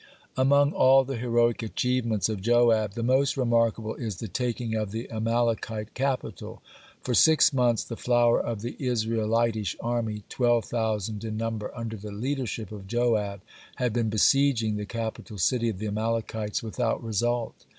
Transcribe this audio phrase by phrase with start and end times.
[0.35, 5.07] Among all the heroic achievements of Joab, the most remarkable is the taking of the
[5.11, 6.63] Amalekite capital.
[7.03, 12.11] For six months the flower of the Israelitish army, twelve thousand in number, under the
[12.11, 13.41] leadership of Joab,
[13.75, 17.67] had been besieging the capital city of the Amalekites without result.